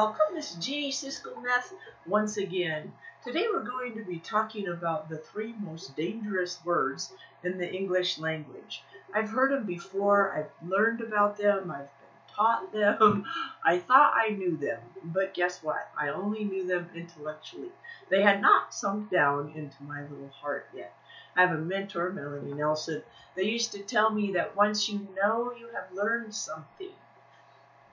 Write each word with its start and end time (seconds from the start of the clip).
welcome. 0.00 0.34
This 0.34 0.52
is 0.52 0.64
Jeannie 0.64 0.92
Siskel 0.92 1.34
Neth 1.44 1.74
once 2.06 2.38
again. 2.38 2.90
Today 3.22 3.44
we're 3.52 3.62
going 3.62 3.94
to 3.96 4.02
be 4.02 4.18
talking 4.18 4.68
about 4.68 5.10
the 5.10 5.18
three 5.18 5.54
most 5.60 5.94
dangerous 5.94 6.58
words 6.64 7.12
in 7.44 7.58
the 7.58 7.70
English 7.70 8.18
language. 8.18 8.82
I've 9.14 9.28
heard 9.28 9.52
them 9.52 9.66
before, 9.66 10.32
I've 10.32 10.66
learned 10.66 11.02
about 11.02 11.36
them, 11.36 11.70
I've 11.70 11.90
been 12.00 12.34
taught 12.34 12.72
them. 12.72 13.26
I 13.62 13.76
thought 13.76 14.14
I 14.16 14.30
knew 14.30 14.56
them, 14.56 14.80
but 15.04 15.34
guess 15.34 15.62
what? 15.62 15.90
I 15.94 16.08
only 16.08 16.44
knew 16.44 16.66
them 16.66 16.88
intellectually. 16.94 17.68
They 18.08 18.22
had 18.22 18.40
not 18.40 18.72
sunk 18.72 19.10
down 19.10 19.52
into 19.54 19.82
my 19.82 20.00
little 20.00 20.30
heart 20.30 20.66
yet. 20.74 20.94
I 21.36 21.42
have 21.42 21.52
a 21.52 21.58
mentor, 21.58 22.08
Melanie 22.08 22.54
Nelson, 22.54 23.02
They 23.34 23.44
used 23.44 23.72
to 23.72 23.80
tell 23.80 24.08
me 24.08 24.32
that 24.32 24.56
once 24.56 24.88
you 24.88 25.06
know 25.14 25.52
you 25.52 25.68
have 25.74 25.92
learned 25.92 26.34
something, 26.34 26.94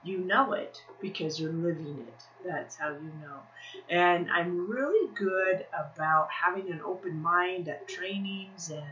you 0.08 0.18
know 0.18 0.52
it 0.52 0.82
because 1.00 1.38
you're 1.38 1.52
living 1.52 2.06
it. 2.08 2.22
That's 2.44 2.76
how 2.76 2.88
you 2.88 3.12
know. 3.20 3.40
And 3.88 4.30
I'm 4.30 4.68
really 4.68 5.12
good 5.14 5.66
about 5.72 6.30
having 6.30 6.70
an 6.70 6.80
open 6.84 7.20
mind 7.20 7.68
at 7.68 7.86
trainings 7.86 8.70
and 8.70 8.86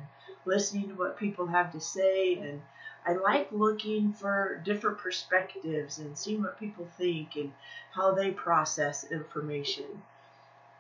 listening 0.45 0.89
to 0.89 0.95
what 0.95 1.19
people 1.19 1.47
have 1.47 1.73
to 1.73 1.81
say. 1.81 2.35
And 2.35 2.61
I 3.07 3.15
like 3.15 3.51
looking 3.51 4.13
for 4.13 4.61
different 4.65 4.99
perspectives 4.99 5.99
and 5.99 6.17
seeing 6.19 6.43
what 6.43 6.61
people 6.61 6.87
think 6.99 7.37
and 7.37 7.53
how 7.93 8.13
they 8.13 8.31
process 8.31 9.11
information. 9.11 10.03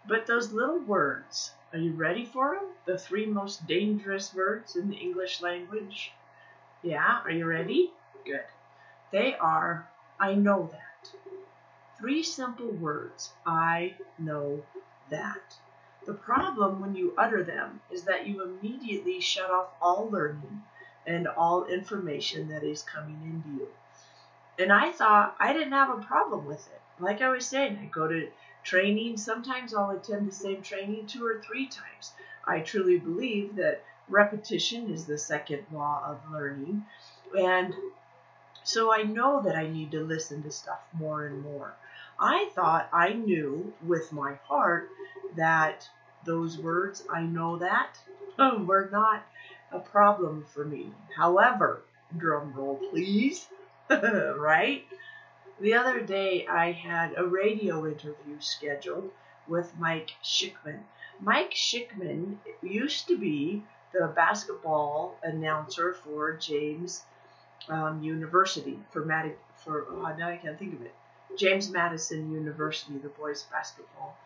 But 0.06 0.26
those 0.26 0.52
little 0.52 0.78
words, 0.78 1.52
are 1.73 1.78
you 1.78 1.92
ready 1.92 2.24
for 2.24 2.54
them? 2.54 2.68
The 2.84 2.98
three 2.98 3.26
most 3.26 3.66
dangerous 3.66 4.34
words 4.34 4.76
in 4.76 4.88
the 4.88 4.96
English 4.96 5.40
language? 5.40 6.12
Yeah, 6.82 7.20
are 7.24 7.30
you 7.30 7.46
ready? 7.46 7.90
Good. 8.24 8.45
They 9.10 9.34
are 9.37 9.88
I 10.18 10.34
know 10.34 10.70
that. 10.72 11.10
Three 11.98 12.22
simple 12.22 12.70
words. 12.70 13.32
I 13.45 13.95
know 14.18 14.62
that. 15.10 15.56
The 16.06 16.14
problem 16.14 16.80
when 16.80 16.95
you 16.95 17.14
utter 17.18 17.42
them 17.42 17.80
is 17.90 18.04
that 18.04 18.26
you 18.26 18.42
immediately 18.42 19.20
shut 19.20 19.50
off 19.50 19.68
all 19.80 20.08
learning 20.08 20.62
and 21.06 21.26
all 21.26 21.64
information 21.64 22.48
that 22.48 22.62
is 22.62 22.82
coming 22.82 23.20
into 23.24 23.62
you. 23.62 23.68
And 24.58 24.73
I 24.73 24.92
thought 24.92 25.36
I 25.38 25.52
didn't 25.52 25.73
have 25.73 25.90
a 25.90 26.02
problem 26.02 26.46
with 26.46 26.66
it. 26.68 26.80
Like 26.98 27.20
I 27.20 27.28
was 27.28 27.46
saying, 27.46 27.78
I 27.78 27.86
go 27.86 28.08
to 28.08 28.28
training. 28.62 29.16
Sometimes 29.16 29.74
I'll 29.74 29.90
attend 29.90 30.28
the 30.28 30.34
same 30.34 30.62
training 30.62 31.06
two 31.06 31.26
or 31.26 31.40
three 31.40 31.66
times. 31.66 32.12
I 32.45 32.60
truly 32.60 32.98
believe 32.98 33.56
that 33.56 33.82
repetition 34.08 34.90
is 34.90 35.04
the 35.04 35.18
second 35.18 35.66
law 35.73 36.02
of 36.06 36.32
learning. 36.32 36.86
And 37.36 37.74
so 38.66 38.92
I 38.92 39.04
know 39.04 39.40
that 39.42 39.54
I 39.54 39.68
need 39.68 39.92
to 39.92 40.00
listen 40.00 40.42
to 40.42 40.50
stuff 40.50 40.80
more 40.92 41.24
and 41.24 41.40
more. 41.40 41.72
I 42.18 42.50
thought 42.52 42.88
I 42.92 43.12
knew 43.12 43.73
with 43.80 44.12
my 44.12 44.34
heart 44.48 44.88
that 45.36 45.88
those 46.24 46.58
words, 46.58 47.04
I 47.08 47.23
know 47.23 47.58
that, 47.58 47.96
were 48.38 48.88
not 48.90 49.24
a 49.70 49.78
problem 49.78 50.45
for 50.52 50.64
me. 50.64 50.90
However, 51.16 51.82
drum 52.16 52.54
roll 52.54 52.80
please, 52.90 53.46
right? 53.88 54.84
The 55.60 55.74
other 55.74 56.01
day 56.01 56.45
I 56.48 56.73
had 56.73 57.14
a 57.16 57.24
radio 57.24 57.86
interview 57.86 58.40
scheduled 58.40 59.12
with 59.46 59.78
Mike 59.78 60.10
Schikman. 60.24 60.80
Mike 61.20 61.52
Schikman 61.52 62.38
used 62.62 63.06
to 63.06 63.16
be 63.16 63.62
the 63.92 64.08
basketball 64.08 65.16
announcer 65.22 65.94
for 65.94 66.32
James 66.32 67.04
um, 67.69 68.03
University 68.03 68.78
for 68.91 69.04
Mad- 69.04 69.36
for 69.56 69.86
oh, 69.91 70.14
now 70.16 70.28
I 70.28 70.36
can't 70.36 70.59
think 70.59 70.75
of 70.75 70.82
it. 70.82 70.94
James 71.36 71.70
Madison 71.70 72.32
University, 72.32 72.98
the 72.98 73.08
boys 73.08 73.44
basketball 73.50 74.16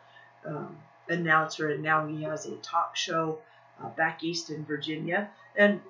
um, 0.45 0.77
announcer, 1.09 1.71
and 1.71 1.83
now 1.83 2.07
he 2.07 2.23
has 2.23 2.47
a 2.47 2.57
talk 2.57 2.97
show 2.97 3.39
uh, 3.83 3.89
back 3.91 4.23
east 4.23 4.51
in 4.51 4.65
Virginia. 4.65 5.31
And 5.57 5.81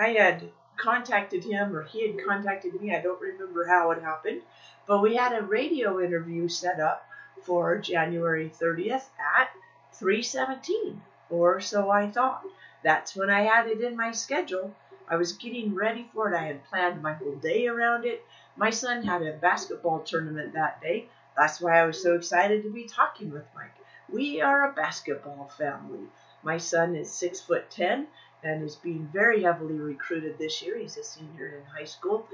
I 0.00 0.10
had 0.10 0.50
contacted 0.76 1.44
him, 1.44 1.74
or 1.74 1.82
he 1.82 2.06
had 2.06 2.24
contacted 2.24 2.80
me. 2.80 2.94
I 2.94 3.00
don't 3.00 3.20
remember 3.20 3.66
how 3.66 3.90
it 3.90 4.02
happened, 4.02 4.42
but 4.86 5.02
we 5.02 5.16
had 5.16 5.36
a 5.36 5.42
radio 5.42 6.00
interview 6.00 6.48
set 6.48 6.80
up 6.80 7.06
for 7.42 7.78
January 7.78 8.50
30th 8.50 9.08
at 9.38 9.50
3:17, 9.94 11.00
or 11.30 11.60
so 11.60 11.90
I 11.90 12.08
thought. 12.10 12.44
That's 12.82 13.16
when 13.16 13.30
I 13.30 13.40
had 13.40 13.66
it 13.66 13.80
in 13.80 13.96
my 13.96 14.12
schedule 14.12 14.72
I 15.08 15.16
was 15.16 15.32
getting 15.32 15.74
ready 15.74 16.08
for 16.12 16.32
it. 16.32 16.36
I 16.36 16.46
had 16.46 16.64
planned 16.64 17.02
my 17.02 17.14
whole 17.14 17.36
day 17.36 17.66
around 17.66 18.04
it. 18.04 18.24
My 18.56 18.70
son 18.70 19.02
had 19.02 19.22
a 19.22 19.32
basketball 19.32 20.00
tournament 20.00 20.54
that 20.54 20.80
day. 20.80 21.08
That's 21.36 21.60
why 21.60 21.80
I 21.80 21.86
was 21.86 22.02
so 22.02 22.14
excited 22.14 22.62
to 22.62 22.72
be 22.72 22.84
talking 22.84 23.30
with 23.30 23.44
Mike. 23.54 23.74
We 24.10 24.40
are 24.40 24.68
a 24.68 24.72
basketball 24.72 25.50
family. 25.58 26.06
My 26.42 26.58
son 26.58 26.96
is 26.96 27.12
six 27.12 27.40
foot 27.40 27.70
ten 27.70 28.06
and 28.42 28.62
is 28.62 28.76
being 28.76 29.08
very 29.12 29.42
heavily 29.42 29.78
recruited 29.78 30.38
this 30.38 30.62
year. 30.62 30.78
He's 30.78 30.96
a 30.96 31.04
senior 31.04 31.56
in 31.58 31.64
high 31.64 31.84
school, 31.84 32.26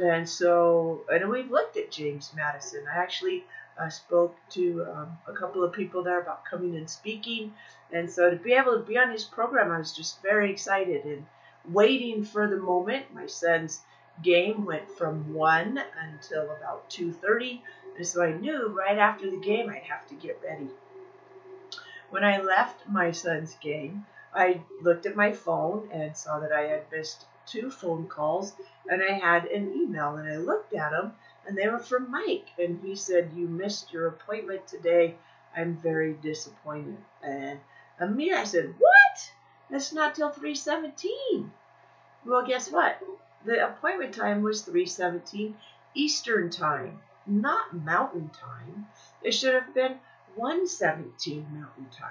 and 0.00 0.28
so 0.28 1.04
and 1.10 1.28
we've 1.28 1.50
looked 1.50 1.76
at 1.76 1.90
James 1.90 2.32
Madison. 2.34 2.84
I 2.86 2.98
actually 2.98 3.44
uh, 3.78 3.88
spoke 3.88 4.36
to 4.50 4.84
um, 4.84 5.18
a 5.26 5.32
couple 5.32 5.64
of 5.64 5.72
people 5.72 6.02
there 6.02 6.20
about 6.20 6.44
coming 6.44 6.76
and 6.76 6.88
speaking, 6.88 7.54
and 7.92 8.10
so 8.10 8.30
to 8.30 8.36
be 8.36 8.52
able 8.52 8.74
to 8.74 8.84
be 8.84 8.98
on 8.98 9.10
his 9.10 9.24
program, 9.24 9.70
I 9.70 9.78
was 9.78 9.92
just 9.92 10.22
very 10.22 10.50
excited 10.50 11.04
and 11.04 11.26
waiting 11.70 12.24
for 12.24 12.48
the 12.48 12.56
moment. 12.56 13.14
My 13.14 13.26
son's 13.26 13.80
game 14.22 14.64
went 14.64 14.90
from 14.90 15.34
1 15.34 15.80
until 16.00 16.50
about 16.50 16.88
2.30, 16.90 17.60
and 17.96 18.06
so 18.06 18.22
I 18.22 18.32
knew 18.32 18.68
right 18.68 18.98
after 18.98 19.30
the 19.30 19.40
game 19.40 19.68
I'd 19.70 19.82
have 19.82 20.06
to 20.08 20.14
get 20.14 20.40
ready. 20.44 20.68
When 22.10 22.24
I 22.24 22.40
left 22.40 22.88
my 22.88 23.10
son's 23.10 23.54
game, 23.56 24.06
I 24.32 24.60
looked 24.80 25.06
at 25.06 25.16
my 25.16 25.32
phone 25.32 25.88
and 25.92 26.16
saw 26.16 26.38
that 26.40 26.52
I 26.52 26.62
had 26.62 26.90
missed 26.92 27.24
two 27.46 27.70
phone 27.70 28.06
calls, 28.06 28.54
and 28.88 29.02
I 29.02 29.12
had 29.12 29.46
an 29.46 29.72
email, 29.74 30.16
and 30.16 30.28
I 30.28 30.36
looked 30.36 30.74
at 30.74 30.90
them, 30.90 31.12
and 31.46 31.56
they 31.56 31.68
were 31.68 31.78
from 31.78 32.10
Mike, 32.10 32.48
and 32.58 32.80
he 32.82 32.96
said, 32.96 33.32
you 33.34 33.46
missed 33.46 33.92
your 33.92 34.06
appointment 34.08 34.66
today. 34.66 35.16
I'm 35.56 35.76
very 35.76 36.14
disappointed. 36.14 36.96
And 37.22 37.60
um, 38.00 38.12
immediately 38.12 38.40
I 38.40 38.44
said, 38.44 38.74
what? 38.78 39.32
It's 39.70 39.92
not 39.92 40.14
till 40.14 40.30
317. 40.30 41.52
Well, 42.24 42.46
guess 42.46 42.70
what? 42.70 43.02
The 43.44 43.66
appointment 43.66 44.14
time 44.14 44.42
was 44.42 44.62
317 44.62 45.56
Eastern 45.94 46.50
time, 46.50 47.00
not 47.26 47.74
Mountain 47.74 48.30
time. 48.30 48.86
It 49.22 49.32
should 49.32 49.54
have 49.54 49.74
been 49.74 49.98
117 50.36 51.46
Mountain 51.52 51.88
time. 51.90 52.10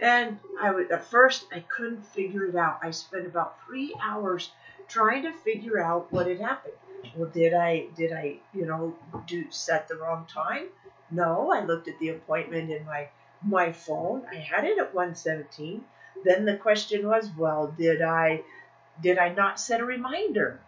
And 0.00 0.38
I 0.60 0.70
would 0.70 0.90
at 0.90 1.04
first 1.04 1.46
I 1.52 1.60
couldn't 1.60 2.04
figure 2.04 2.46
it 2.46 2.56
out. 2.56 2.80
I 2.82 2.90
spent 2.90 3.26
about 3.26 3.56
three 3.64 3.94
hours 4.02 4.50
trying 4.88 5.22
to 5.22 5.32
figure 5.32 5.80
out 5.80 6.12
what 6.12 6.26
had 6.26 6.40
happened. 6.40 6.74
Well, 7.16 7.30
did 7.30 7.54
I 7.54 7.86
did 7.94 8.12
I 8.12 8.38
you 8.52 8.66
know 8.66 8.96
do 9.26 9.50
set 9.50 9.88
the 9.88 9.96
wrong 9.96 10.26
time? 10.26 10.68
No, 11.10 11.52
I 11.52 11.64
looked 11.64 11.86
at 11.86 11.98
the 11.98 12.08
appointment 12.10 12.70
in 12.70 12.84
my 12.84 13.08
my 13.42 13.72
phone. 13.72 14.26
I 14.30 14.36
had 14.36 14.64
it 14.64 14.78
at 14.78 14.94
117. 14.94 15.84
Then 16.24 16.44
the 16.44 16.56
question 16.56 17.06
was, 17.06 17.30
well, 17.36 17.74
did 17.76 18.02
I 18.02 18.42
did 19.02 19.18
I 19.18 19.28
not 19.34 19.60
set 19.60 19.80
a 19.80 19.84
reminder? 19.84 20.60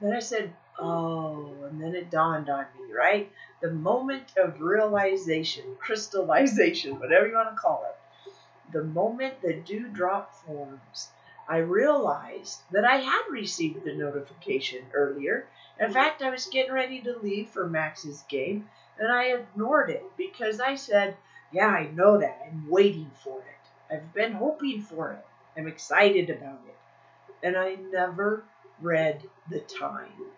Then 0.00 0.12
I 0.12 0.18
said, 0.20 0.52
oh, 0.78 1.54
and 1.68 1.80
then 1.80 1.94
it 1.94 2.10
dawned 2.10 2.48
on 2.48 2.64
me, 2.78 2.92
right? 2.92 3.30
The 3.60 3.70
moment 3.70 4.32
of 4.36 4.60
realization, 4.60 5.64
crystallization, 5.78 6.98
whatever 6.98 7.28
you 7.28 7.34
want 7.34 7.50
to 7.50 7.56
call 7.56 7.84
it. 7.88 8.32
The 8.72 8.82
moment 8.82 9.40
the 9.40 9.54
dewdrop 9.54 10.34
forms, 10.34 11.08
I 11.48 11.58
realized 11.58 12.60
that 12.72 12.84
I 12.84 12.96
had 12.96 13.22
received 13.30 13.84
the 13.84 13.94
notification 13.94 14.84
earlier. 14.92 15.46
In 15.78 15.92
fact, 15.92 16.22
I 16.22 16.30
was 16.30 16.46
getting 16.46 16.72
ready 16.72 17.00
to 17.02 17.18
leave 17.18 17.50
for 17.50 17.68
Max's 17.68 18.24
game, 18.28 18.68
and 18.98 19.12
I 19.12 19.24
ignored 19.24 19.90
it 19.90 20.04
because 20.16 20.60
I 20.60 20.74
said, 20.76 21.16
yeah, 21.52 21.68
I 21.68 21.88
know 21.94 22.18
that. 22.18 22.42
I'm 22.46 22.68
waiting 22.68 23.10
for 23.22 23.38
it. 23.38 23.63
I've 23.90 24.12
been 24.14 24.32
hoping 24.32 24.80
for 24.80 25.12
it. 25.12 25.24
I'm 25.56 25.66
excited 25.66 26.30
about 26.30 26.60
it. 26.66 26.76
And 27.42 27.56
I 27.56 27.76
never 27.92 28.44
read 28.80 29.22
the 29.48 29.60
time. 29.60 30.30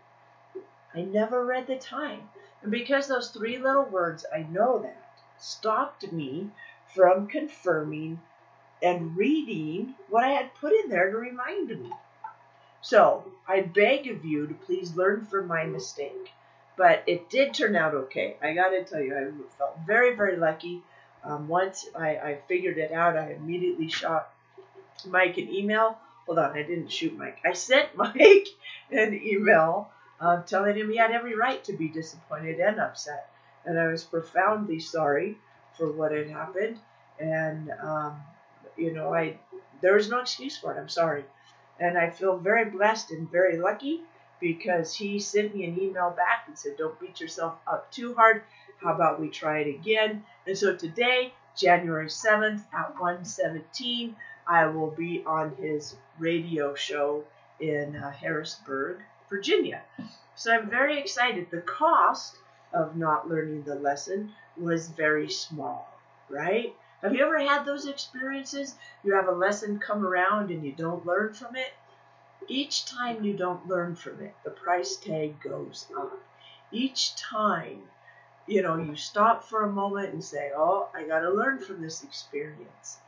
I 0.95 1.03
never 1.03 1.45
read 1.45 1.67
the 1.67 1.77
time. 1.77 2.29
And 2.63 2.71
because 2.71 3.07
those 3.07 3.31
three 3.31 3.59
little 3.59 3.85
words, 3.85 4.25
I 4.35 4.43
know 4.43 4.79
that, 4.81 5.21
stopped 5.39 6.11
me 6.11 6.51
from 6.95 7.29
confirming 7.29 8.21
and 8.83 9.17
reading 9.17 9.95
what 10.09 10.25
I 10.25 10.31
had 10.31 10.55
put 10.55 10.73
in 10.73 10.89
there 10.89 11.11
to 11.11 11.17
remind 11.17 11.69
me. 11.69 11.93
So 12.81 13.25
I 13.49 13.63
beg 13.63 14.09
of 14.09 14.25
you 14.25 14.47
to 14.47 14.55
please 14.55 14.97
learn 14.97 15.25
from 15.25 15.47
my 15.47 15.65
mistake. 15.65 16.31
But 16.77 17.05
it 17.07 17.31
did 17.31 17.55
turn 17.55 17.75
out 17.75 17.95
okay. 17.95 18.37
I 18.43 18.53
got 18.53 18.69
to 18.69 18.85
tell 18.85 19.01
you, 19.01 19.17
I 19.17 19.57
felt 19.57 19.79
very, 19.87 20.15
very 20.15 20.37
lucky. 20.37 20.83
Um, 21.27 21.49
once 21.49 21.87
I, 21.99 22.09
I 22.17 22.39
figured 22.47 22.79
it 22.79 22.93
out, 22.93 23.17
I 23.17 23.33
immediately 23.33 23.89
shot 23.89 24.31
Mike 25.07 25.39
an 25.39 25.49
email. 25.53 25.99
Hold 26.27 26.39
on, 26.39 26.53
I 26.53 26.63
didn't 26.63 26.93
shoot 26.93 27.17
Mike. 27.17 27.39
I 27.45 27.53
sent 27.53 27.97
Mike 27.97 28.49
an 28.91 29.15
email 29.15 29.91
uh, 30.21 30.43
telling 30.43 30.77
him 30.77 30.91
he 30.91 30.97
had 30.97 31.11
every 31.11 31.35
right 31.35 31.63
to 31.65 31.73
be 31.73 31.89
disappointed 31.89 32.61
and 32.61 32.81
upset. 32.81 33.31
and 33.65 33.79
I 33.79 33.89
was 33.89 34.05
profoundly 34.05 34.81
sorry 34.81 35.37
for 35.77 35.91
what 35.91 36.13
had 36.13 36.31
happened. 36.31 36.79
And 37.19 37.71
um, 37.83 38.23
you 38.77 38.93
know, 38.93 39.13
I 39.15 39.39
there 39.81 39.95
was 39.95 40.09
no 40.09 40.21
excuse 40.21 40.57
for 40.57 40.73
it. 40.75 40.79
I'm 40.79 40.89
sorry, 40.89 41.25
and 41.81 41.99
I 41.99 42.11
feel 42.11 42.37
very 42.39 42.67
blessed 42.71 43.11
and 43.11 43.31
very 43.31 43.59
lucky 43.59 44.03
because 44.41 44.95
he 44.95 45.19
sent 45.19 45.55
me 45.55 45.65
an 45.65 45.81
email 45.81 46.11
back 46.11 46.45
and 46.47 46.59
said, 46.59 46.77
"Don't 46.77 46.99
beat 47.01 47.21
yourself 47.21 47.55
up 47.67 47.91
too 47.91 48.15
hard. 48.15 48.43
How 48.83 48.95
about 48.95 49.21
we 49.21 49.29
try 49.29 49.61
it 49.61 49.75
again?" 49.75 50.25
And 50.47 50.57
so 50.57 50.77
today, 50.77 51.33
January 51.57 52.09
7th 52.09 52.65
at 52.73 52.95
1:17, 52.97 54.15
I 54.47 54.67
will 54.67 54.91
be 54.91 55.25
on 55.25 55.57
his 55.57 55.97
radio 56.19 56.75
show 56.75 57.25
in 57.59 57.97
uh, 57.97 58.11
Harrisonburg, 58.11 59.03
Virginia. 59.29 59.83
So 60.35 60.53
I'm 60.53 60.69
very 60.69 60.99
excited. 60.99 61.51
The 61.51 61.63
cost 61.63 62.37
of 62.73 62.97
not 62.97 63.29
learning 63.29 63.63
the 63.63 63.75
lesson 63.75 64.35
was 64.57 64.89
very 64.89 65.31
small, 65.31 65.89
right? 66.29 66.75
Have 67.03 67.15
you 67.15 67.25
ever 67.25 67.39
had 67.39 67.65
those 67.65 67.87
experiences? 67.87 68.75
You 69.03 69.15
have 69.15 69.29
a 69.29 69.33
lesson 69.33 69.79
come 69.79 70.05
around 70.05 70.51
and 70.51 70.65
you 70.65 70.73
don't 70.73 71.07
learn 71.07 71.33
from 71.33 71.57
it? 71.57 71.73
Each 72.49 72.85
time 72.85 73.25
you 73.25 73.37
don't 73.37 73.67
learn 73.67 73.97
from 73.97 74.21
it, 74.21 74.35
the 74.45 74.51
price 74.51 74.97
tag 74.97 75.41
goes 75.41 75.87
up. 75.97 76.19
Each 76.71 77.17
time, 77.17 77.89
you 78.47 78.63
know, 78.63 78.77
you 78.77 78.95
stop 78.97 79.45
for 79.45 79.65
a 79.65 79.73
moment 79.73 80.13
and 80.13 80.23
say, 80.23 80.51
Oh, 80.57 80.89
I 80.95 81.05
got 81.05 81.21
to 81.21 81.31
learn 81.31 81.59
from 81.59 81.83
this 81.83 82.03
experience. 82.03 82.99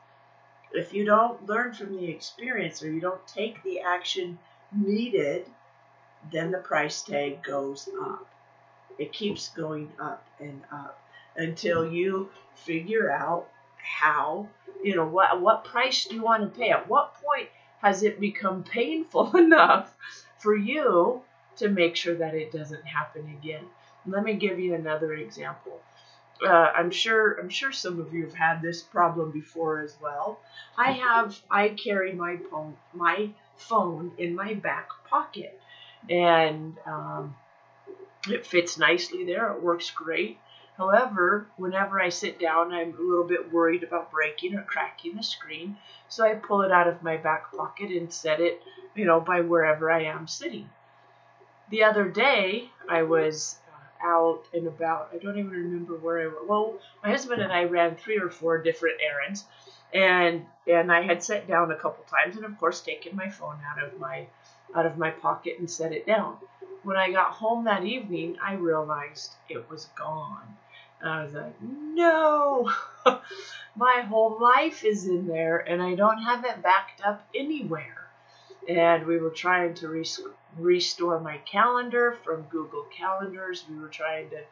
If 0.73 0.93
you 0.93 1.05
don't 1.05 1.47
learn 1.47 1.73
from 1.73 1.97
the 1.97 2.09
experience 2.09 2.83
or 2.83 2.91
you 2.91 3.01
don't 3.01 3.27
take 3.27 3.63
the 3.63 3.81
action 3.81 4.39
needed, 4.73 5.47
then 6.31 6.51
the 6.51 6.59
price 6.59 7.03
tag 7.03 7.43
goes 7.43 7.89
up. 8.03 8.27
It 8.99 9.13
keeps 9.13 9.49
going 9.51 9.93
up 9.99 10.27
and 10.41 10.63
up 10.73 11.01
until 11.37 11.91
you 11.91 12.31
figure 12.55 13.11
out 13.11 13.49
how, 13.77 14.49
you 14.83 14.97
know, 14.97 15.07
what 15.07 15.41
what 15.41 15.65
price 15.65 16.05
do 16.05 16.17
you 16.17 16.23
want 16.23 16.43
to 16.43 16.59
pay? 16.59 16.71
At 16.71 16.89
what 16.89 17.15
point 17.15 17.49
has 17.81 18.03
it 18.03 18.21
become 18.21 18.65
painful 18.65 19.37
enough 19.37 19.95
for 20.39 20.55
you 20.55 21.23
to 21.57 21.69
make 21.69 21.97
sure 21.97 22.17
that 22.17 22.35
it 22.35 22.53
doesn't 22.53 22.85
happen 22.85 23.39
again? 23.41 23.65
Let 24.07 24.25
me 24.25 24.35
give 24.35 24.59
you 24.59 24.75
another 24.75 25.15
example. 25.15 25.81
Uh, 26.43 26.71
I'm 26.75 26.91
sure 26.91 27.35
I'm 27.35 27.49
sure 27.49 27.73
some 27.73 27.99
of 27.99 28.15
you 28.15 28.25
have 28.25 28.35
had 28.35 28.63
this 28.63 28.81
problem 28.81 29.33
before 29.33 29.81
as 29.81 29.97
well. 30.01 30.39
I 30.77 30.93
have 30.93 31.39
I 31.51 31.71
carry 31.71 32.13
my 32.13 32.37
phone 32.51 32.77
my 32.95 33.31
phone 33.57 34.13
in 34.19 34.37
my 34.37 34.55
back 34.55 34.89
pocket, 35.11 35.61
and 36.09 36.77
um, 36.87 37.35
it 38.29 38.47
fits 38.47 38.79
nicely 38.79 39.25
there. 39.25 39.53
It 39.53 39.63
works 39.63 39.91
great. 39.91 40.39
However, 40.77 41.49
whenever 41.57 42.01
I 42.01 42.09
sit 42.09 42.39
down, 42.39 42.73
I'm 42.73 42.95
a 42.97 43.03
little 43.03 43.27
bit 43.27 43.53
worried 43.53 43.83
about 43.83 44.13
breaking 44.13 44.55
or 44.55 44.63
cracking 44.63 45.17
the 45.17 45.25
screen, 45.25 45.77
so 46.09 46.25
I 46.25 46.35
pull 46.35 46.63
it 46.63 46.71
out 46.71 46.87
of 46.87 47.03
my 47.03 47.17
back 47.17 47.53
pocket 47.53 47.91
and 47.91 48.13
set 48.13 48.39
it, 48.41 48.63
you 48.95 49.05
know, 49.05 49.21
by 49.21 49.41
wherever 49.41 49.91
I 49.91 50.05
am 50.05 50.29
sitting. 50.29 50.71
The 51.71 51.83
other 51.83 52.09
day, 52.09 52.71
I 52.89 53.03
was 53.03 53.59
out 54.03 54.45
and 54.53 54.67
about. 54.67 55.11
I 55.13 55.19
don't 55.19 55.39
even 55.39 55.51
remember 55.51 55.97
where 55.97 56.21
I 56.21 56.27
was. 56.27 56.45
Well, 56.47 56.75
my 57.03 57.11
husband 57.11 57.43
and 57.43 57.53
I 57.53 57.65
ran 57.65 57.97
three 57.97 58.19
or 58.19 58.31
four 58.31 58.59
different 58.63 58.97
errands, 59.01 59.45
and 59.93 60.47
and 60.67 60.93
I 60.93 61.03
had 61.03 61.23
sat 61.23 61.47
down 61.49 61.71
a 61.71 61.77
couple 61.77 62.05
times, 62.05 62.37
and 62.37 62.45
of 62.45 62.59
course 62.59 62.81
taken 62.81 63.17
my 63.17 63.29
phone 63.29 63.59
out 63.71 63.83
of 63.83 63.99
my 63.99 64.27
out 64.75 64.87
of 64.87 64.99
my 64.99 65.11
pocket 65.11 65.59
and 65.59 65.71
set 65.71 65.93
it 65.93 66.07
down. 66.07 66.37
When 66.83 66.97
I 66.97 67.11
got 67.11 67.33
home 67.33 67.65
that 67.65 67.85
evening, 67.85 68.37
I 68.43 68.55
realized 68.55 69.33
it 69.49 69.69
was 69.71 69.87
gone. 69.97 70.57
And 71.01 71.11
I 71.11 71.23
was 71.23 71.33
like, 71.33 71.55
no, 71.63 72.71
my 73.77 74.01
whole 74.03 74.39
life 74.41 74.85
is 74.85 75.07
in 75.07 75.27
there 75.27 75.59
and 75.59 75.83
I 75.83 75.95
don't 75.95 76.23
have 76.23 76.45
it 76.45 76.63
backed 76.63 77.03
up 77.05 77.27
anywhere. 77.35 78.09
And 78.69 79.07
we 79.07 79.19
were 79.19 79.31
trying 79.31 79.75
to 79.75 79.89
res- 79.89 80.21
restore 80.59 81.21
my 81.21 81.39
calendar 81.39 82.13
from 82.25 82.43
Google 82.43 82.87
Calendars. 82.97 83.65
We 83.69 83.79
were 83.79 83.89
trying 83.89 84.31
to, 84.31 84.43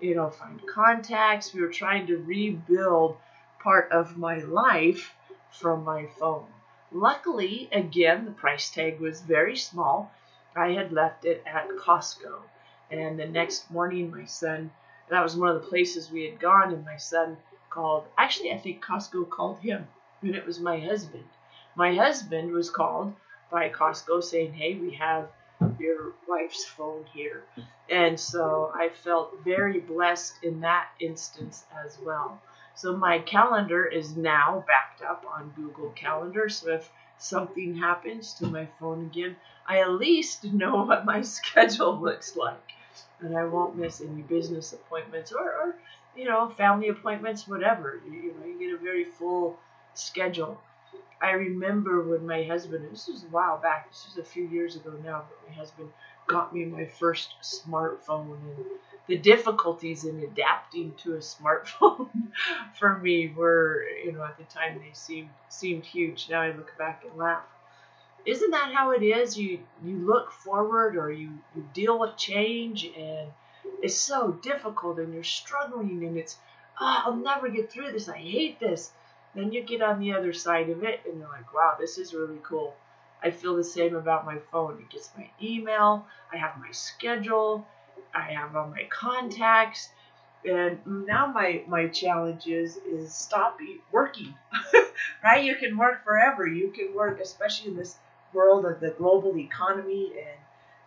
you 0.00 0.14
know, 0.14 0.30
find 0.30 0.60
contacts. 0.66 1.52
We 1.52 1.60
were 1.60 1.68
trying 1.68 2.06
to 2.08 2.18
rebuild 2.18 3.16
part 3.60 3.90
of 3.92 4.16
my 4.16 4.38
life 4.38 5.14
from 5.50 5.84
my 5.84 6.06
phone. 6.18 6.46
Luckily, 6.92 7.68
again, 7.72 8.24
the 8.24 8.30
price 8.30 8.70
tag 8.70 9.00
was 9.00 9.20
very 9.20 9.56
small. 9.56 10.12
I 10.54 10.72
had 10.72 10.92
left 10.92 11.24
it 11.24 11.42
at 11.46 11.68
Costco. 11.68 12.40
And 12.90 13.18
the 13.18 13.26
next 13.26 13.70
morning, 13.70 14.10
my 14.10 14.26
son 14.26 14.70
that 15.08 15.22
was 15.22 15.36
one 15.36 15.50
of 15.50 15.60
the 15.60 15.68
places 15.68 16.10
we 16.10 16.24
had 16.24 16.40
gone, 16.40 16.72
and 16.72 16.84
my 16.84 16.96
son 16.96 17.36
called. 17.68 18.06
Actually, 18.16 18.52
I 18.52 18.58
think 18.58 18.82
Costco 18.82 19.28
called 19.28 19.58
him, 19.58 19.86
and 20.22 20.34
it 20.34 20.46
was 20.46 20.60
my 20.60 20.80
husband. 20.80 21.24
My 21.74 21.94
husband 21.94 22.52
was 22.52 22.70
called 22.70 23.14
by 23.50 23.68
Costco 23.68 24.22
saying, 24.22 24.54
Hey, 24.54 24.74
we 24.76 24.94
have 24.94 25.28
your 25.84 26.12
wife's 26.28 26.64
phone 26.64 27.04
here. 27.12 27.44
And 27.88 28.18
so 28.18 28.72
I 28.74 28.88
felt 28.88 29.44
very 29.44 29.80
blessed 29.80 30.34
in 30.42 30.60
that 30.60 30.88
instance 31.00 31.64
as 31.84 31.98
well. 32.04 32.40
So 32.74 32.96
my 32.96 33.18
calendar 33.20 33.84
is 33.84 34.16
now 34.16 34.64
backed 34.66 35.02
up 35.02 35.24
on 35.30 35.52
Google 35.54 35.90
Calendar. 35.90 36.48
So 36.48 36.70
if 36.70 36.90
something 37.18 37.76
happens 37.76 38.34
to 38.34 38.46
my 38.46 38.66
phone 38.80 39.04
again, 39.06 39.36
I 39.66 39.80
at 39.80 39.92
least 39.92 40.44
know 40.44 40.84
what 40.84 41.04
my 41.04 41.22
schedule 41.36 42.00
looks 42.00 42.36
like 42.36 42.72
and 43.20 43.36
I 43.36 43.44
won't 43.44 43.76
miss 43.76 44.00
any 44.00 44.22
business 44.22 44.72
appointments 44.72 45.32
or, 45.32 45.44
or 45.44 45.76
you 46.16 46.24
know, 46.24 46.48
family 46.48 46.88
appointments, 46.88 47.48
whatever. 47.48 48.00
You, 48.06 48.12
you 48.12 48.34
know, 48.34 48.46
you 48.46 48.58
get 48.58 48.74
a 48.74 48.82
very 48.82 49.04
full 49.04 49.58
schedule. 49.94 50.60
I 51.20 51.30
remember 51.30 52.02
when 52.02 52.26
my 52.26 52.42
husband, 52.42 52.86
this 52.90 53.08
was 53.08 53.22
a 53.22 53.28
while 53.28 53.58
back, 53.58 53.90
this 53.90 54.06
was 54.06 54.18
a 54.18 54.28
few 54.28 54.44
years 54.44 54.76
ago 54.76 54.92
now, 55.04 55.24
but 55.28 55.48
my 55.48 55.54
husband 55.54 55.90
got 56.26 56.54
me 56.54 56.64
my 56.64 56.86
first 56.86 57.34
smartphone 57.42 58.32
and 58.32 58.64
the 59.06 59.18
difficulties 59.18 60.04
in 60.04 60.20
adapting 60.20 60.94
to 60.96 61.14
a 61.14 61.18
smartphone 61.18 62.08
for 62.78 62.98
me 62.98 63.28
were, 63.28 63.84
you 64.04 64.12
know, 64.12 64.24
at 64.24 64.38
the 64.38 64.44
time 64.44 64.78
they 64.78 64.92
seemed 64.92 65.30
seemed 65.48 65.84
huge. 65.84 66.28
Now 66.30 66.42
I 66.42 66.52
look 66.52 66.76
back 66.78 67.04
and 67.08 67.16
laugh 67.18 67.44
isn't 68.26 68.50
that 68.52 68.72
how 68.72 68.92
it 68.92 69.02
is? 69.02 69.36
You 69.36 69.60
you 69.82 69.98
look 69.98 70.30
forward 70.30 70.96
or 70.96 71.10
you, 71.10 71.38
you 71.54 71.68
deal 71.72 71.98
with 71.98 72.16
change 72.16 72.84
and 72.84 73.30
it's 73.82 73.96
so 73.96 74.32
difficult 74.42 74.98
and 74.98 75.12
you're 75.12 75.24
struggling 75.24 76.04
and 76.04 76.16
it's 76.16 76.38
oh, 76.80 77.02
I'll 77.06 77.16
never 77.16 77.48
get 77.48 77.70
through 77.70 77.92
this. 77.92 78.08
I 78.08 78.16
hate 78.16 78.58
this. 78.60 78.92
Then 79.34 79.52
you 79.52 79.62
get 79.62 79.82
on 79.82 80.00
the 80.00 80.12
other 80.12 80.32
side 80.32 80.70
of 80.70 80.84
it 80.84 81.00
and 81.06 81.18
you're 81.18 81.28
like, 81.28 81.52
wow, 81.52 81.76
this 81.78 81.98
is 81.98 82.14
really 82.14 82.38
cool. 82.42 82.74
I 83.22 83.30
feel 83.30 83.56
the 83.56 83.64
same 83.64 83.96
about 83.96 84.26
my 84.26 84.38
phone. 84.52 84.78
It 84.78 84.90
gets 84.90 85.10
my 85.16 85.28
email, 85.42 86.06
I 86.32 86.36
have 86.36 86.58
my 86.58 86.70
schedule, 86.72 87.66
I 88.14 88.32
have 88.32 88.54
all 88.54 88.68
my 88.68 88.86
contacts. 88.90 89.88
And 90.44 90.78
now 91.06 91.26
my, 91.26 91.62
my 91.66 91.88
challenge 91.88 92.46
is 92.46 92.76
is 92.76 93.14
stop 93.14 93.58
working. 93.90 94.34
right? 95.24 95.42
You 95.42 95.56
can 95.56 95.76
work 95.78 96.04
forever. 96.04 96.46
You 96.46 96.70
can 96.70 96.94
work, 96.94 97.18
especially 97.18 97.70
in 97.70 97.76
this 97.76 97.96
world 98.34 98.66
of 98.66 98.80
the 98.80 98.90
global 98.90 99.38
economy 99.38 100.12
and 100.18 100.38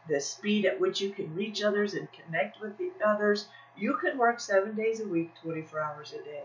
the 0.07 0.21
speed 0.21 0.65
at 0.65 0.79
which 0.79 1.01
you 1.01 1.09
can 1.09 1.33
reach 1.35 1.61
others 1.63 1.93
and 1.93 2.07
connect 2.11 2.61
with 2.61 2.77
the 2.77 2.91
others, 3.05 3.47
you 3.75 3.95
can 3.97 4.17
work 4.17 4.39
seven 4.39 4.75
days 4.75 4.99
a 4.99 5.07
week, 5.07 5.31
24 5.43 5.81
hours 5.81 6.13
a 6.13 6.23
day. 6.23 6.43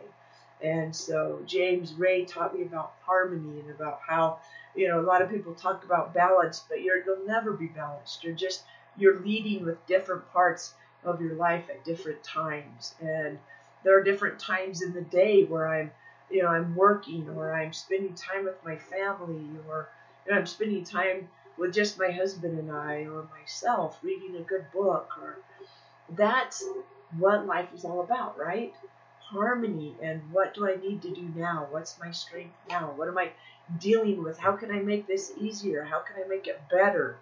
And 0.61 0.95
so 0.95 1.41
James 1.47 1.95
Ray 1.95 2.25
taught 2.25 2.57
me 2.57 2.63
about 2.63 2.95
harmony 3.03 3.61
and 3.61 3.71
about 3.71 4.01
how, 4.07 4.39
you 4.75 4.89
know, 4.89 5.01
a 5.01 5.03
lot 5.03 5.23
of 5.23 5.31
people 5.31 5.55
talk 5.55 5.85
about 5.85 6.15
balance, 6.15 6.65
but 6.69 6.83
you're, 6.83 7.05
you'll 7.05 7.27
never 7.27 7.53
be 7.53 7.67
balanced. 7.67 8.23
You're 8.23 8.35
just, 8.35 8.63
you're 8.97 9.21
leading 9.21 9.65
with 9.65 9.85
different 9.87 10.31
parts 10.33 10.75
of 11.05 11.21
your 11.21 11.35
life 11.35 11.65
at 11.71 11.85
different 11.85 12.23
times. 12.23 12.95
And 13.01 13.39
there 13.83 13.97
are 13.99 14.03
different 14.05 14.39
times 14.39 14.83
in 14.83 14.93
the 14.93 15.01
day 15.03 15.45
where 15.45 15.69
I'm, 15.69 15.91
you 16.31 16.43
know, 16.43 16.49
I'm 16.49 16.75
working 16.77 17.29
or 17.31 17.53
I'm 17.53 17.73
spending 17.73 18.15
time 18.15 18.45
with 18.45 18.65
my 18.65 18.77
family 18.77 19.45
or 19.69 19.89
and 20.27 20.37
I'm 20.37 20.47
spending 20.47 20.85
time 20.85 21.29
with 21.59 21.75
just 21.75 21.99
my 21.99 22.11
husband 22.11 22.59
and 22.59 22.71
I 22.71 23.07
or 23.07 23.29
myself 23.39 23.99
reading 24.03 24.37
a 24.37 24.43
good 24.43 24.65
book 24.73 25.11
or 25.21 25.39
that's 26.17 26.65
what 27.19 27.47
life 27.47 27.69
is 27.75 27.85
all 27.85 28.01
about, 28.01 28.39
right? 28.39 28.75
Harmony 29.33 29.97
and 30.03 30.21
what 30.31 30.55
do 30.55 30.69
I 30.69 30.77
need 30.77 31.03
to 31.03 31.11
do 31.11 31.29
now? 31.35 31.67
What's 31.71 31.99
my 31.99 32.11
strength 32.11 32.55
now? 32.69 32.93
What 32.95 33.09
am 33.09 33.19
I 33.19 33.31
dealing 33.79 34.23
with? 34.23 34.39
How 34.39 34.53
can 34.53 34.71
I 34.71 34.81
make 34.81 35.07
this 35.07 35.33
easier? 35.39 35.85
How 35.85 36.01
can 36.01 36.23
I 36.23 36.29
make 36.29 36.47
it 36.47 36.61
better? 36.71 37.17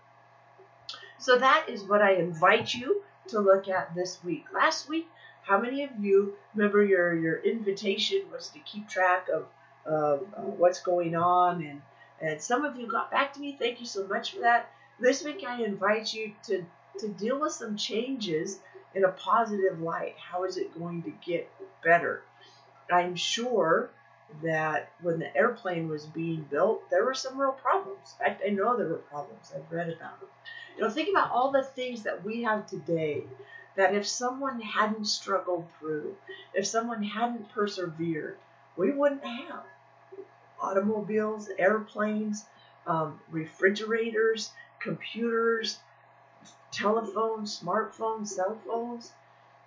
So 1.19 1.39
that 1.39 1.69
is 1.69 1.85
what 1.85 2.03
I 2.03 2.15
invite 2.15 2.75
you 2.75 3.03
to 3.29 3.41
look 3.41 3.69
at 3.69 3.95
this 3.95 4.23
week. 4.25 4.47
Last 4.53 4.89
week, 4.89 5.09
how 5.43 5.61
many 5.61 5.85
of 5.85 5.91
you 6.01 6.35
remember 6.55 6.85
your 6.85 7.15
your 7.15 7.39
invitation 7.39 8.23
was 8.33 8.49
to 8.49 8.59
keep 8.61 8.89
track 8.89 9.29
of, 9.29 9.47
of 9.85 10.23
uh, 10.37 10.41
what's 10.43 10.81
going 10.81 11.15
on 11.15 11.63
and 11.63 11.83
and 12.21 12.41
some 12.41 12.65
of 12.65 12.77
you 12.77 12.87
got 12.87 13.11
back 13.11 13.33
to 13.35 13.41
me. 13.41 13.57
Thank 13.59 13.81
you 13.81 13.87
so 13.87 14.07
much 14.07 14.35
for 14.35 14.41
that. 14.41 14.71
This 14.99 15.25
week, 15.25 15.43
I 15.47 15.63
invite 15.63 16.13
you 16.13 16.33
to, 16.45 16.65
to 16.99 17.09
deal 17.09 17.41
with 17.41 17.53
some 17.53 17.77
changes 17.77 18.61
in 18.95 19.05
a 19.05 19.09
positive 19.09 19.81
light. 19.81 20.17
How 20.19 20.45
is 20.45 20.59
it 20.59 20.79
going 20.79 21.03
to 21.05 21.13
get 21.25 21.51
better? 21.83 22.23
I'm 22.91 23.17
sure 23.17 23.91
that 24.43 24.91
when 25.03 25.19
the 25.19 25.37
airplane 25.37 25.89
was 25.89 26.07
being 26.07 26.47
built, 26.51 26.89
there 26.91 27.05
were 27.05 27.15
some 27.15 27.41
real 27.41 27.53
problems. 27.53 28.15
In 28.19 28.27
fact, 28.27 28.43
I 28.47 28.51
know 28.51 28.77
there 28.77 28.89
were 28.89 28.97
problems. 28.97 29.53
I've 29.55 29.71
read 29.71 29.89
about 29.89 30.21
them. 30.21 30.29
You 30.77 30.83
know, 30.85 30.91
think 30.91 31.09
about 31.11 31.31
all 31.31 31.51
the 31.51 31.63
things 31.63 32.05
that 32.05 32.25
we 32.25 32.43
have 32.43 32.67
today 32.67 33.25
that 33.77 33.95
if 33.95 34.07
someone 34.07 34.61
hadn't 34.61 35.07
struggled 35.07 35.67
through, 35.79 36.17
if 36.55 36.67
someone 36.67 37.03
hadn't 37.03 37.51
persevered, 37.51 38.37
we 38.77 38.91
wouldn't 38.91 39.25
have 39.25 39.65
automobiles, 40.61 41.49
airplanes, 41.59 42.45
um, 42.87 43.21
refrigerators, 43.31 44.51
computers, 44.81 45.79
telephones, 46.73 47.61
smartphones, 47.63 48.29
cell 48.29 48.59
phones. 48.67 49.13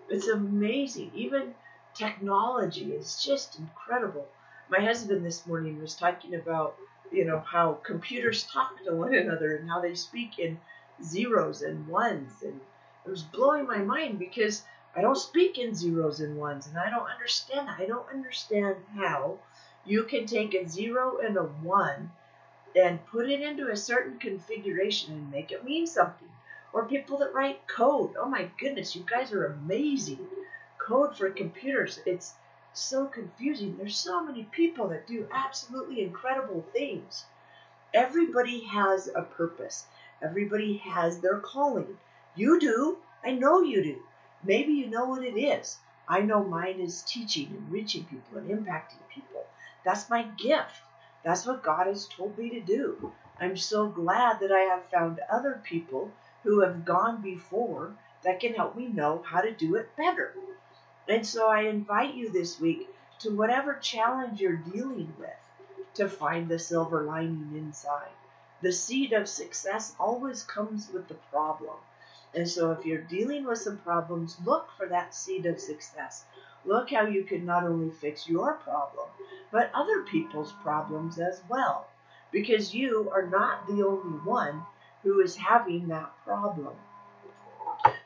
It's 0.09 0.27
amazing. 0.27 1.11
Even 1.15 1.53
technology 1.93 2.93
is 2.93 3.23
just 3.23 3.59
incredible. 3.59 4.27
My 4.69 4.79
husband 4.79 5.25
this 5.25 5.45
morning 5.45 5.81
was 5.81 5.95
talking 5.95 6.35
about, 6.35 6.75
you 7.11 7.25
know, 7.25 7.39
how 7.39 7.73
computers 7.83 8.43
talk 8.43 8.83
to 8.83 8.95
one 8.95 9.13
another 9.13 9.57
and 9.57 9.69
how 9.69 9.81
they 9.81 9.95
speak 9.95 10.39
in 10.39 10.59
zeros 11.03 11.61
and 11.61 11.87
ones. 11.87 12.41
And 12.41 12.59
it 13.05 13.09
was 13.09 13.23
blowing 13.23 13.67
my 13.67 13.79
mind 13.79 14.19
because 14.19 14.63
I 14.95 15.01
don't 15.01 15.17
speak 15.17 15.57
in 15.57 15.73
zeros 15.75 16.19
and 16.19 16.37
ones 16.37 16.67
and 16.67 16.77
I 16.77 16.89
don't 16.89 17.09
understand 17.09 17.69
I 17.69 17.85
don't 17.85 18.07
understand 18.09 18.77
how 18.95 19.39
you 19.85 20.03
can 20.03 20.25
take 20.25 20.53
a 20.53 20.67
zero 20.67 21.17
and 21.17 21.35
a 21.35 21.43
one 21.43 22.11
and 22.75 23.05
put 23.07 23.29
it 23.29 23.41
into 23.41 23.69
a 23.69 23.77
certain 23.77 24.17
configuration 24.19 25.13
and 25.13 25.31
make 25.31 25.51
it 25.51 25.63
mean 25.63 25.85
something. 25.85 26.29
Or 26.71 26.85
people 26.85 27.19
that 27.19 27.33
write 27.33 27.67
code. 27.67 28.15
Oh 28.17 28.27
my 28.27 28.49
goodness, 28.59 28.95
you 28.95 29.03
guys 29.07 29.31
are 29.31 29.45
amazing. 29.45 30.25
Code 30.85 31.15
for 31.15 31.29
computers. 31.29 31.99
It's 32.05 32.33
so 32.73 33.05
confusing. 33.05 33.77
There's 33.77 33.95
so 33.95 34.23
many 34.23 34.43
people 34.43 34.89
that 34.89 35.07
do 35.07 35.27
absolutely 35.31 36.01
incredible 36.01 36.65
things. 36.73 37.25
Everybody 37.93 38.65
has 38.65 39.07
a 39.07 39.21
purpose. 39.21 39.85
Everybody 40.21 40.77
has 40.77 41.19
their 41.19 41.39
calling. 41.39 41.97
You 42.35 42.59
do. 42.59 42.97
I 43.23 43.31
know 43.31 43.61
you 43.61 43.83
do. 43.83 44.03
Maybe 44.43 44.73
you 44.73 44.89
know 44.89 45.05
what 45.05 45.23
it 45.23 45.39
is. 45.39 45.77
I 46.07 46.19
know 46.21 46.43
mine 46.43 46.79
is 46.81 47.03
teaching 47.03 47.47
and 47.47 47.71
reaching 47.71 48.03
people 48.05 48.39
and 48.39 48.49
impacting 48.49 49.07
people. 49.09 49.45
That's 49.85 50.09
my 50.09 50.23
gift. 50.23 50.81
That's 51.23 51.45
what 51.45 51.63
God 51.63 51.87
has 51.87 52.07
told 52.07 52.37
me 52.37 52.49
to 52.49 52.59
do. 52.59 53.13
I'm 53.39 53.55
so 53.55 53.87
glad 53.87 54.41
that 54.41 54.51
I 54.51 54.61
have 54.61 54.85
found 54.89 55.21
other 55.31 55.61
people 55.63 56.11
who 56.43 56.59
have 56.59 56.83
gone 56.83 57.21
before 57.21 57.93
that 58.23 58.41
can 58.41 58.53
help 58.53 58.75
me 58.75 58.87
know 58.87 59.23
how 59.25 59.41
to 59.41 59.51
do 59.51 59.75
it 59.75 59.95
better. 59.95 60.33
And 61.07 61.25
so 61.25 61.47
I 61.47 61.61
invite 61.61 62.15
you 62.15 62.29
this 62.29 62.59
week 62.59 62.89
to 63.19 63.35
whatever 63.35 63.75
challenge 63.75 64.39
you're 64.39 64.53
dealing 64.53 65.13
with 65.19 65.29
to 65.95 66.09
find 66.09 66.47
the 66.47 66.59
silver 66.59 67.03
lining 67.03 67.51
inside. 67.55 68.11
The 68.61 68.71
seed 68.71 69.11
of 69.13 69.27
success 69.27 69.95
always 69.99 70.43
comes 70.43 70.89
with 70.91 71.07
the 71.07 71.15
problem. 71.31 71.75
And 72.33 72.49
so 72.49 72.71
if 72.71 72.85
you're 72.85 73.01
dealing 73.01 73.45
with 73.45 73.59
some 73.59 73.77
problems, 73.77 74.37
look 74.43 74.69
for 74.77 74.87
that 74.87 75.13
seed 75.13 75.45
of 75.45 75.59
success. 75.59 76.25
Look 76.65 76.89
how 76.89 77.05
you 77.05 77.23
can 77.23 77.45
not 77.45 77.63
only 77.63 77.91
fix 77.91 78.27
your 78.27 78.53
problem, 78.53 79.07
but 79.51 79.69
other 79.73 80.03
people's 80.03 80.53
problems 80.63 81.19
as 81.19 81.41
well. 81.49 81.87
Because 82.31 82.73
you 82.73 83.11
are 83.13 83.27
not 83.27 83.67
the 83.67 83.85
only 83.85 84.17
one 84.19 84.65
who 85.03 85.19
is 85.19 85.35
having 85.35 85.89
that 85.89 86.11
problem. 86.25 86.73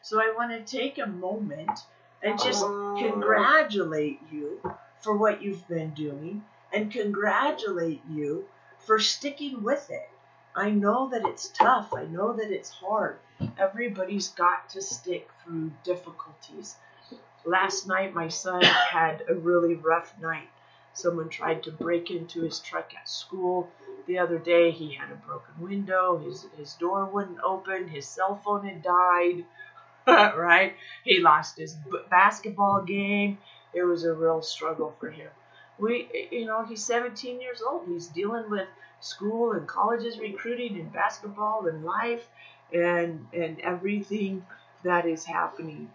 So 0.01 0.19
I 0.19 0.33
want 0.35 0.51
to 0.51 0.77
take 0.77 0.97
a 0.97 1.05
moment 1.05 1.79
and 2.21 2.39
just 2.41 2.63
oh. 2.63 2.95
congratulate 2.99 4.19
you 4.31 4.61
for 5.01 5.15
what 5.15 5.41
you've 5.41 5.67
been 5.67 5.91
doing 5.91 6.43
and 6.73 6.91
congratulate 6.91 8.01
you 8.09 8.45
for 8.79 8.99
sticking 8.99 9.63
with 9.63 9.89
it. 9.89 10.09
I 10.55 10.71
know 10.71 11.09
that 11.09 11.25
it's 11.25 11.49
tough. 11.49 11.93
I 11.93 12.05
know 12.05 12.33
that 12.33 12.51
it's 12.51 12.71
hard. 12.71 13.19
Everybody's 13.59 14.29
got 14.29 14.69
to 14.71 14.81
stick 14.81 15.29
through 15.43 15.71
difficulties. 15.83 16.75
Last 17.45 17.87
night, 17.87 18.13
my 18.13 18.27
son 18.27 18.63
had 18.63 19.23
a 19.29 19.35
really 19.35 19.75
rough 19.75 20.13
night. 20.19 20.49
Someone 20.93 21.29
tried 21.29 21.61
to 21.63 21.71
break 21.71 22.09
into 22.09 22.41
his 22.41 22.59
truck 22.59 22.91
at 22.99 23.07
school. 23.07 23.69
The 24.07 24.17
other 24.17 24.39
day, 24.39 24.71
he 24.71 24.93
had 24.93 25.11
a 25.11 25.15
broken 25.15 25.53
window. 25.59 26.17
His, 26.17 26.47
his 26.57 26.73
door 26.73 27.05
wouldn't 27.05 27.39
open. 27.43 27.87
His 27.87 28.07
cell 28.07 28.41
phone 28.43 28.65
had 28.65 28.81
died. 28.81 29.45
right? 30.37 30.73
He 31.03 31.19
lost 31.19 31.57
his 31.57 31.75
basketball 32.09 32.81
game. 32.81 33.39
It 33.73 33.83
was 33.83 34.05
a 34.05 34.13
real 34.13 34.41
struggle 34.41 34.95
for 34.99 35.11
him. 35.11 35.29
We, 35.77 36.29
you 36.31 36.45
know, 36.45 36.63
he's 36.63 36.83
17 36.85 37.41
years 37.41 37.61
old. 37.61 37.87
He's 37.87 38.07
dealing 38.07 38.49
with 38.49 38.67
school 39.01 39.51
and 39.51 39.67
colleges 39.67 40.17
recruiting 40.17 40.79
and 40.79 40.91
basketball 40.93 41.67
and 41.67 41.83
life 41.83 42.25
and 42.73 43.27
and 43.33 43.59
everything 43.61 44.45
that 44.83 45.05
is 45.05 45.25
happening. 45.25 45.91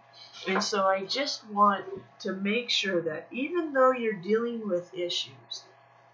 And 0.47 0.63
so 0.63 0.85
I 0.85 1.05
just 1.05 1.49
want 1.49 1.87
to 2.21 2.33
make 2.35 2.69
sure 2.69 3.01
that 3.03 3.29
even 3.31 3.73
though 3.73 3.93
you're 3.93 4.13
dealing 4.13 4.69
with 4.69 4.93
issues, 4.95 5.65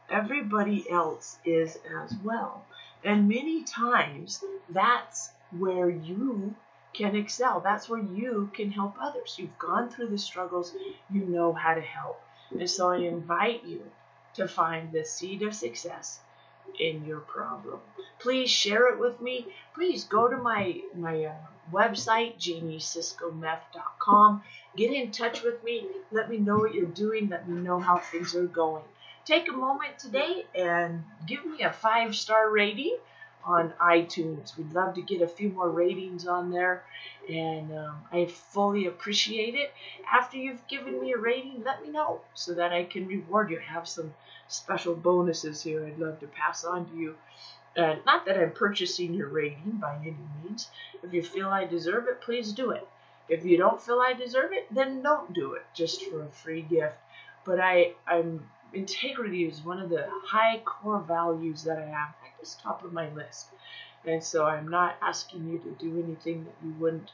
everybody 0.09 0.89
else 0.89 1.39
is 1.45 1.79
as 2.01 2.15
well. 2.23 2.65
And 3.05 3.29
many 3.29 3.65
times 3.65 4.45
that's 4.71 5.31
where 5.51 5.91
you 5.91 6.55
can 6.99 7.15
excel. 7.15 7.61
That's 7.61 7.89
where 7.89 8.03
you 8.03 8.51
can 8.53 8.73
help 8.73 8.97
others. 9.01 9.37
You've 9.39 9.59
gone 9.59 9.89
through 9.89 10.09
the 10.09 10.19
struggles, 10.19 10.75
you 11.09 11.25
know 11.25 11.53
how 11.53 11.75
to 11.75 11.81
help. 11.81 12.21
And 12.51 12.69
so 12.69 12.91
I 12.91 12.99
invite 12.99 13.65
you 13.65 13.83
to 14.35 14.49
find 14.49 14.91
the 14.91 15.05
seed 15.05 15.43
of 15.43 15.55
success 15.55 16.19
in 16.79 17.05
your 17.05 17.21
problem. 17.21 17.81
Please 18.19 18.51
share 18.51 18.93
it 18.93 18.99
with 18.99 19.21
me. 19.21 19.47
Please 19.75 20.05
go 20.05 20.29
to 20.29 20.37
my 20.37 20.81
my 20.95 21.25
uh, 21.25 21.35
website 21.73 22.37
jamiesiscometh.com. 22.39 24.43
Get 24.77 24.93
in 24.93 25.13
touch 25.13 25.43
with 25.43 25.63
me. 25.63 25.87
Let 26.11 26.29
me 26.29 26.39
know 26.39 26.59
what 26.59 26.75
you're 26.75 26.87
doing. 26.87 27.29
Let 27.29 27.49
me 27.49 27.61
know 27.61 27.79
how 27.79 27.99
things 27.99 28.35
are 28.35 28.47
going. 28.47 28.83
Take 29.25 29.49
a 29.49 29.53
moment 29.53 29.99
today 29.99 30.47
and 30.55 31.05
give 31.27 31.47
me 31.47 31.63
a 31.63 31.73
five 31.73 32.17
star 32.17 32.51
rating 32.51 32.99
on 33.49 33.73
iTunes. 33.81 34.57
We'd 34.57 34.75
love 34.75 34.95
to 34.95 35.03
get 35.03 35.23
a 35.23 35.27
few 35.27 35.49
more 35.49 35.71
ratings 35.71 36.27
on 36.27 36.51
there, 36.51 36.85
and 37.29 37.73
um, 37.73 37.97
I 38.13 38.27
fully 38.27 38.87
appreciate 38.87 39.55
it. 39.55 39.73
After 40.13 40.37
you've 40.37 40.67
given 40.69 41.01
me 41.01 41.13
a 41.13 41.19
rating, 41.19 41.63
let 41.65 41.83
me 41.83 41.91
know 41.91 42.21
so 42.35 42.53
that 42.55 42.73
I 42.73 42.85
can 42.85 43.07
reward 43.07 43.51
you. 43.51 43.59
I 43.59 43.73
Have 43.73 43.89
some 43.89 44.13
special 44.49 44.95
bonuses 44.95 45.63
here 45.63 45.87
I'd 45.87 45.99
love 45.99 46.21
to 46.21 46.27
pass 46.27 46.65
on 46.65 46.87
to 46.91 46.97
you. 46.97 47.15
Uh, 47.77 47.97
not 48.05 48.27
that 48.27 48.39
I'm 48.39 48.53
purchasing 48.53 49.15
your 49.15 49.29
rating 49.29 49.79
by 49.81 49.97
any 49.97 50.17
means. 50.43 50.69
If 51.03 51.15
you 51.15 51.23
feel 51.23 51.49
I 51.49 51.65
deserve 51.65 52.07
it, 52.09 52.21
please 52.21 52.53
do 52.53 52.71
it. 52.73 52.87
If 53.29 53.45
you 53.45 53.57
don't 53.57 53.81
feel 53.81 54.01
I 54.01 54.13
deserve 54.13 54.53
it, 54.53 54.73
then 54.75 55.03
don't 55.03 55.33
do 55.33 55.55
it 55.55 55.65
just 55.75 56.03
for 56.07 56.23
a 56.23 56.29
free 56.29 56.63
gift. 56.63 56.97
But 57.45 57.61
I, 57.61 57.93
I'm 58.07 58.47
integrity 58.73 59.45
is 59.45 59.65
one 59.65 59.81
of 59.81 59.89
the 59.89 60.07
high 60.25 60.61
core 60.65 61.01
values 61.01 61.63
that 61.65 61.79
I 61.79 61.87
have. 61.87 62.15
Top 62.63 62.85
of 62.85 62.93
my 62.93 63.09
list. 63.11 63.49
And 64.07 64.23
so 64.23 64.47
I'm 64.47 64.69
not 64.69 64.97
asking 65.03 65.49
you 65.49 65.59
to 65.59 65.71
do 65.79 66.03
anything 66.03 66.45
that 66.45 66.55
you 66.65 66.73
wouldn't 66.79 67.11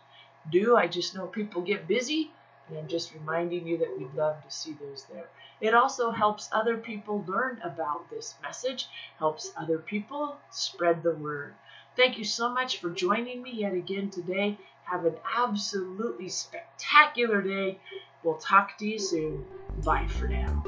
do. 0.51 0.77
I 0.77 0.87
just 0.87 1.15
know 1.15 1.27
people 1.27 1.63
get 1.63 1.89
busy, 1.89 2.31
and 2.69 2.79
I'm 2.79 2.89
just 2.89 3.15
reminding 3.15 3.67
you 3.67 3.79
that 3.79 3.99
we'd 3.99 4.15
love 4.15 4.43
to 4.45 4.51
see 4.51 4.77
those 4.81 5.05
there. 5.13 5.29
It 5.61 5.75
also 5.75 6.11
helps 6.11 6.49
other 6.53 6.77
people 6.77 7.25
learn 7.27 7.61
about 7.63 8.11
this 8.11 8.35
message, 8.43 8.89
helps 9.19 9.53
other 9.57 9.79
people 9.79 10.37
spread 10.51 11.03
the 11.03 11.15
word. 11.15 11.55
Thank 11.97 12.19
you 12.19 12.25
so 12.25 12.49
much 12.49 12.79
for 12.79 12.91
joining 12.91 13.43
me 13.43 13.53
yet 13.53 13.73
again 13.73 14.11
today. 14.11 14.59
Have 14.85 15.05
an 15.07 15.17
absolutely 15.37 16.29
spectacular 16.29 17.41
day. 17.41 17.79
We'll 18.23 18.37
talk 18.37 18.77
to 18.79 18.87
you 18.87 18.99
soon. 18.99 19.45
Bye 19.83 20.07
for 20.09 20.29
now. 20.29 20.63